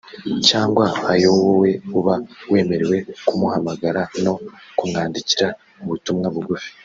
[0.47, 1.69] cyangwa ayo wowe
[1.99, 2.15] uba
[2.51, 4.33] wemerewe kumuhamagara no
[4.77, 5.47] kumwandikira
[5.83, 6.69] ubutumwa bugufi